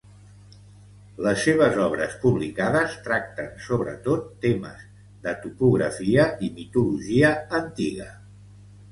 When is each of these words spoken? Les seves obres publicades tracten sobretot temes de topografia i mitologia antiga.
Les 1.25 1.41
seves 1.47 1.75
obres 1.87 2.13
publicades 2.21 2.95
tracten 3.07 3.51
sobretot 3.65 4.23
temes 4.45 4.87
de 5.27 5.33
topografia 5.43 6.25
i 6.47 6.49
mitologia 6.61 7.31
antiga. 7.59 8.09